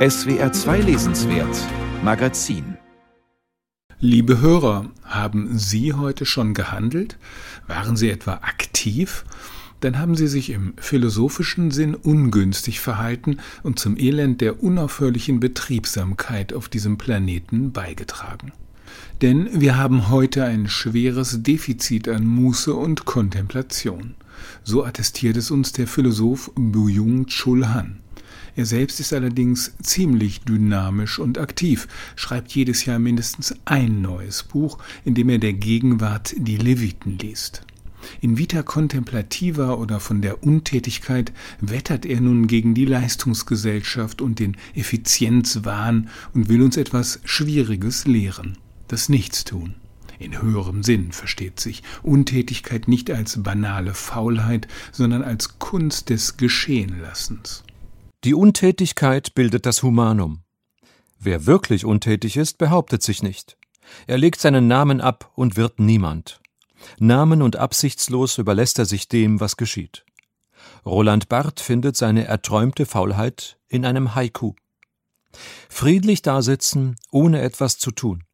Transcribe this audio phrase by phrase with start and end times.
[0.00, 1.58] SWR 2 Lesenswert
[2.02, 2.78] Magazin
[3.98, 7.18] Liebe Hörer, haben Sie heute schon gehandelt?
[7.66, 9.26] Waren Sie etwa aktiv?
[9.80, 16.54] Dann haben Sie sich im philosophischen Sinn ungünstig verhalten und zum Elend der unaufhörlichen Betriebsamkeit
[16.54, 18.52] auf diesem Planeten beigetragen.
[19.20, 24.14] Denn wir haben heute ein schweres Defizit an Muße und Kontemplation.
[24.64, 28.00] So attestiert es uns der Philosoph Byung Chul Han.
[28.60, 34.76] Er selbst ist allerdings ziemlich dynamisch und aktiv, schreibt jedes Jahr mindestens ein neues Buch,
[35.02, 37.62] in dem er der Gegenwart die Leviten liest.
[38.20, 41.32] In Vita Contemplativa oder von der Untätigkeit
[41.62, 48.58] wettert er nun gegen die Leistungsgesellschaft und den Effizienzwahn und will uns etwas Schwieriges lehren
[48.88, 49.76] das Nichtstun.
[50.18, 57.62] In höherem Sinn versteht sich Untätigkeit nicht als banale Faulheit, sondern als Kunst des Geschehenlassens.
[58.24, 60.42] Die Untätigkeit bildet das Humanum.
[61.18, 63.56] Wer wirklich untätig ist, behauptet sich nicht.
[64.06, 66.40] Er legt seinen Namen ab und wird niemand.
[66.98, 70.04] Namen und absichtslos überlässt er sich dem, was geschieht.
[70.86, 74.54] Roland Barth findet seine erträumte Faulheit in einem Haiku.
[75.68, 78.24] Friedlich dasitzen, ohne etwas zu tun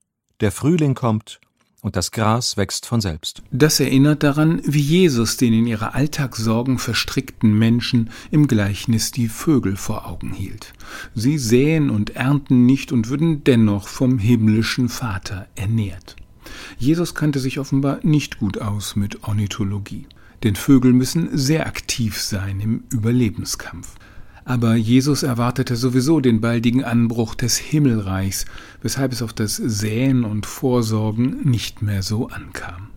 [0.40, 1.40] der Frühling kommt
[1.86, 3.44] und das Gras wächst von selbst.
[3.52, 9.76] Das erinnert daran, wie Jesus den in ihre Alltagssorgen verstrickten Menschen im Gleichnis die Vögel
[9.76, 10.72] vor Augen hielt.
[11.14, 16.16] Sie säen und ernten nicht und würden dennoch vom himmlischen Vater ernährt.
[16.76, 20.06] Jesus kannte sich offenbar nicht gut aus mit Ornithologie.
[20.42, 23.94] Denn Vögel müssen sehr aktiv sein im Überlebenskampf.
[24.48, 28.44] Aber Jesus erwartete sowieso den baldigen Anbruch des Himmelreichs,
[28.80, 32.90] weshalb es auf das Säen und Vorsorgen nicht mehr so ankam.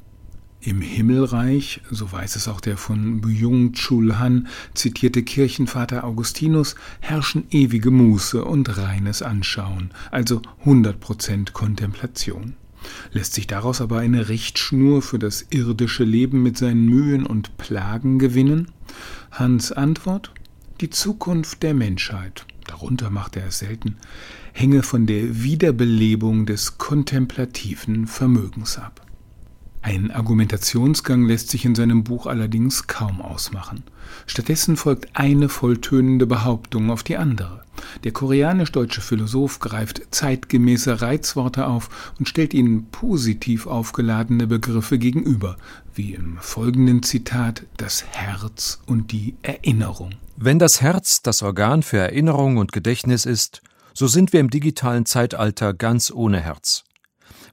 [0.61, 7.89] Im Himmelreich, so weiß es auch der von Byung-Chul Han zitierte Kirchenvater Augustinus, herrschen ewige
[7.89, 12.53] Muße und reines Anschauen, also 100% Kontemplation.
[13.11, 18.19] Lässt sich daraus aber eine Richtschnur für das irdische Leben mit seinen Mühen und Plagen
[18.19, 18.67] gewinnen?
[19.31, 20.31] Hans Antwort?
[20.81, 23.97] Die Zukunft der Menschheit, darunter macht er es selten,
[24.53, 29.05] hänge von der Wiederbelebung des kontemplativen Vermögens ab.
[29.81, 33.83] Ein Argumentationsgang lässt sich in seinem Buch allerdings kaum ausmachen.
[34.25, 37.61] Stattdessen folgt eine volltönende Behauptung auf die andere.
[38.05, 45.57] Der koreanisch-deutsche Philosoph greift zeitgemäße Reizworte auf und stellt ihnen positiv aufgeladene Begriffe gegenüber,
[45.93, 50.11] wie im folgenden Zitat das Herz und die Erinnerung.
[50.41, 53.61] Wenn das Herz das Organ für Erinnerung und Gedächtnis ist,
[53.93, 56.85] so sind wir im digitalen Zeitalter ganz ohne Herz.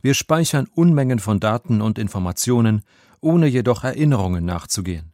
[0.02, 2.84] Wir speichern Unmengen von Daten und Informationen,
[3.20, 5.12] ohne jedoch Erinnerungen nachzugehen.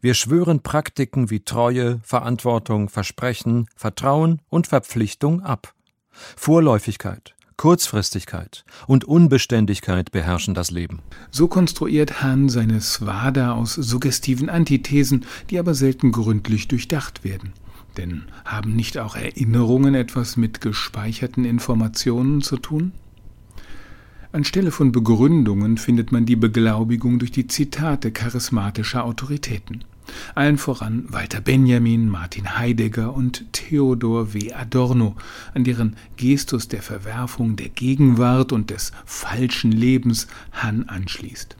[0.00, 5.74] Wir schwören Praktiken wie Treue, Verantwortung, Versprechen, Vertrauen und Verpflichtung ab.
[6.36, 11.00] Vorläufigkeit, Kurzfristigkeit und Unbeständigkeit beherrschen das Leben.
[11.32, 17.52] So konstruiert Hahn seine Swada aus suggestiven Antithesen, die aber selten gründlich durchdacht werden.
[17.96, 22.92] Denn haben nicht auch Erinnerungen etwas mit gespeicherten Informationen zu tun?
[24.30, 29.84] Anstelle von Begründungen findet man die Beglaubigung durch die Zitate charismatischer Autoritäten.
[30.34, 34.52] Allen voran Walter Benjamin, Martin Heidegger und Theodor W.
[34.52, 35.16] Adorno,
[35.54, 41.56] an deren Gestus der Verwerfung der Gegenwart und des falschen Lebens Hahn anschließt.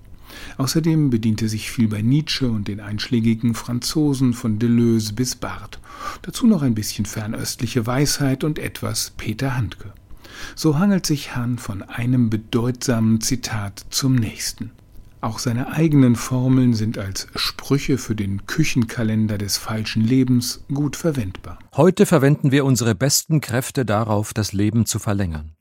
[0.56, 5.78] Außerdem bediente sich viel bei Nietzsche und den einschlägigen Franzosen von Deleuze bis Barth.
[6.22, 9.92] Dazu noch ein bisschen fernöstliche Weisheit und etwas Peter Handke.
[10.54, 14.70] So hangelt sich Hahn von einem bedeutsamen Zitat zum nächsten.
[15.20, 21.58] Auch seine eigenen Formeln sind als Sprüche für den Küchenkalender des falschen Lebens gut verwendbar.
[21.76, 25.56] Heute verwenden wir unsere besten Kräfte darauf, das Leben zu verlängern.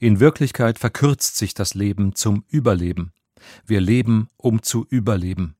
[0.00, 3.12] In Wirklichkeit verkürzt sich das Leben zum Überleben.
[3.66, 5.54] Wir leben, um zu überleben.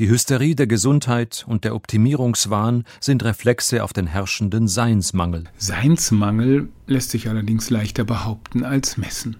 [0.00, 5.44] Die Hysterie der Gesundheit und der Optimierungswahn sind Reflexe auf den herrschenden Seinsmangel.
[5.56, 9.36] Seinsmangel lässt sich allerdings leichter behaupten als messen.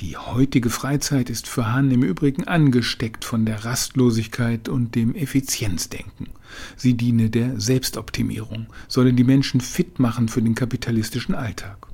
[0.00, 6.28] Die heutige Freizeit ist für Hahn im Übrigen angesteckt von der Rastlosigkeit und dem Effizienzdenken.
[6.76, 11.86] Sie diene der Selbstoptimierung, solle die Menschen fit machen für den kapitalistischen Alltag.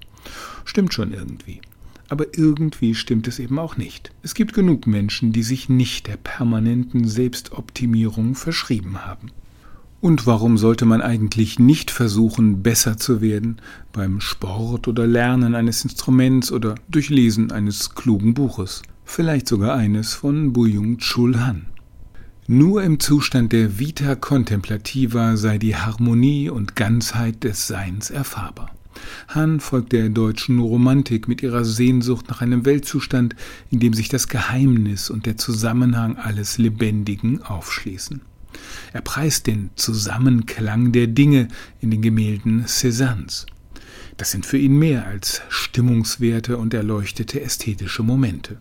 [0.64, 1.60] Stimmt schon irgendwie.
[2.08, 4.12] Aber irgendwie stimmt es eben auch nicht.
[4.22, 9.30] Es gibt genug Menschen, die sich nicht der permanenten Selbstoptimierung verschrieben haben.
[10.04, 13.56] Und warum sollte man eigentlich nicht versuchen, besser zu werden
[13.90, 18.82] beim Sport oder Lernen eines Instruments oder durch Lesen eines klugen Buches?
[19.06, 21.64] Vielleicht sogar eines von Buyung Chul Han.
[22.46, 28.74] Nur im Zustand der Vita Contemplativa sei die Harmonie und Ganzheit des Seins erfahrbar.
[29.28, 33.36] Hahn folgt der deutschen Romantik mit ihrer Sehnsucht nach einem Weltzustand,
[33.70, 38.20] in dem sich das Geheimnis und der Zusammenhang alles Lebendigen aufschließen.
[38.92, 41.48] Er preist den Zusammenklang der Dinge
[41.80, 43.46] in den Gemälden Cézannes.
[44.16, 48.58] Das sind für ihn mehr als stimmungswerte und erleuchtete ästhetische Momente.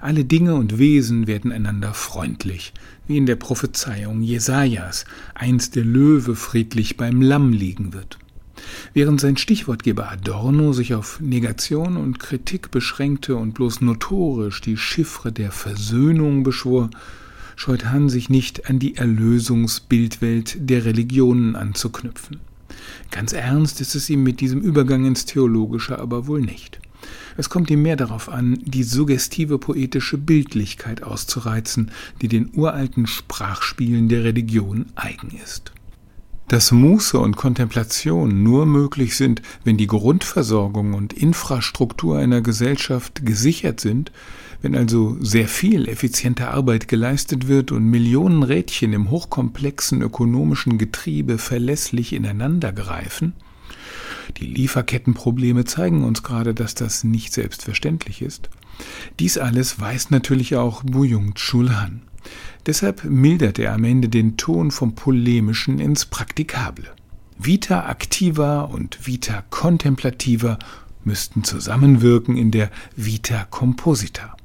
[0.00, 2.72] Alle Dinge und Wesen werden einander freundlich,
[3.06, 5.04] wie in der Prophezeiung Jesajas,
[5.34, 8.18] einst der Löwe friedlich beim Lamm liegen wird.
[8.94, 15.30] Während sein Stichwortgeber Adorno sich auf Negation und Kritik beschränkte und bloß notorisch die Chiffre
[15.30, 16.90] der Versöhnung beschwor,
[17.56, 22.38] scheut Hahn sich nicht an die Erlösungsbildwelt der Religionen anzuknüpfen.
[23.10, 26.78] Ganz ernst ist es ihm mit diesem Übergang ins Theologische aber wohl nicht.
[27.36, 31.90] Es kommt ihm mehr darauf an, die suggestive poetische Bildlichkeit auszureizen,
[32.22, 35.72] die den uralten Sprachspielen der Religion eigen ist.
[36.48, 43.80] Dass Muße und Kontemplation nur möglich sind, wenn die Grundversorgung und Infrastruktur einer Gesellschaft gesichert
[43.80, 44.12] sind,
[44.62, 51.38] wenn also sehr viel effiziente Arbeit geleistet wird und Millionen Rädchen im hochkomplexen ökonomischen Getriebe
[51.38, 53.32] verlässlich ineinander greifen,
[54.38, 58.50] die Lieferkettenprobleme zeigen uns gerade, dass das nicht selbstverständlich ist.
[59.18, 62.02] Dies alles weiß natürlich auch Buyung-Chul Han.
[62.66, 66.86] Deshalb mildert er am Ende den Ton vom Polemischen ins Praktikable.
[67.38, 70.58] Vita activa und Vita contemplativa
[71.04, 74.36] müssten zusammenwirken in der Vita composita.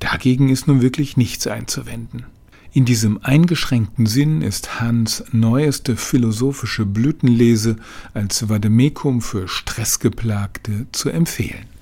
[0.00, 2.26] Dagegen ist nun wirklich nichts einzuwenden.
[2.72, 7.76] In diesem eingeschränkten Sinn ist Hans neueste philosophische Blütenlese
[8.12, 11.77] als Vademekum für Stressgeplagte zu empfehlen.